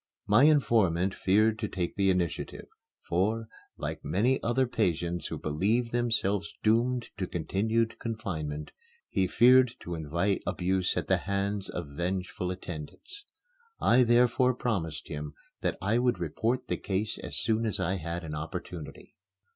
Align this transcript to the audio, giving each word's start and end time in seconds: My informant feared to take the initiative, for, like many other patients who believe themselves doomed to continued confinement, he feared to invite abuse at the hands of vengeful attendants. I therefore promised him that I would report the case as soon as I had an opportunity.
My 0.25 0.45
informant 0.45 1.13
feared 1.13 1.59
to 1.59 1.67
take 1.67 1.93
the 1.93 2.09
initiative, 2.09 2.65
for, 3.07 3.47
like 3.77 4.03
many 4.03 4.41
other 4.41 4.65
patients 4.65 5.27
who 5.27 5.37
believe 5.37 5.91
themselves 5.91 6.55
doomed 6.63 7.09
to 7.17 7.27
continued 7.27 7.99
confinement, 7.99 8.71
he 9.09 9.27
feared 9.27 9.75
to 9.81 9.93
invite 9.93 10.41
abuse 10.47 10.97
at 10.97 11.05
the 11.07 11.17
hands 11.17 11.69
of 11.69 11.89
vengeful 11.95 12.49
attendants. 12.49 13.25
I 13.79 14.01
therefore 14.01 14.55
promised 14.55 15.07
him 15.07 15.35
that 15.61 15.77
I 15.83 15.99
would 15.99 16.17
report 16.17 16.65
the 16.67 16.77
case 16.77 17.19
as 17.19 17.37
soon 17.37 17.67
as 17.67 17.79
I 17.79 17.97
had 17.97 18.23
an 18.23 18.33
opportunity. 18.33 19.13